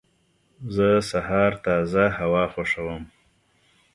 [0.75, 3.03] زه د سهار تازه هوا خوښوم.